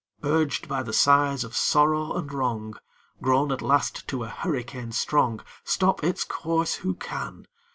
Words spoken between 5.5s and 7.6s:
Stop its course who can!